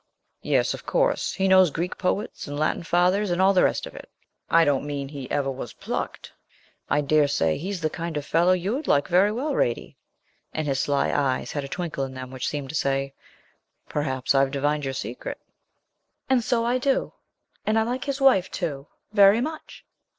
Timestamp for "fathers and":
2.81-3.39